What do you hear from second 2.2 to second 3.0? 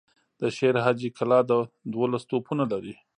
توپونه لري.